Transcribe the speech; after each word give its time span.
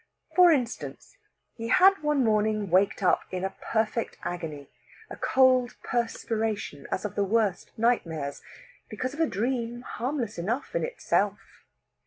For 0.35 0.51
instance, 0.51 1.15
he 1.53 1.67
had 1.67 2.01
one 2.01 2.23
morning 2.23 2.71
waked 2.71 3.03
up 3.03 3.21
in 3.29 3.43
a 3.45 3.55
perfect 3.71 4.17
agony 4.23 4.67
a 5.11 5.15
cold 5.15 5.75
perspiration 5.83 6.87
as 6.91 7.05
of 7.05 7.13
the 7.13 7.23
worst 7.23 7.69
nightmares 7.77 8.41
because 8.89 9.13
of 9.13 9.19
a 9.19 9.27
dream 9.27 9.81
harmless 9.83 10.39
enough 10.39 10.73
in 10.75 10.83
itself. 10.83 11.65